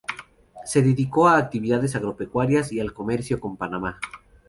Se 0.65 0.81
dedicó 0.81 1.27
a 1.27 1.37
actividades 1.37 1.95
agropecuarias 1.95 2.71
y 2.71 2.79
al 2.79 2.91
comercio 2.91 3.39
con 3.39 3.55
Panamá. 3.55 3.99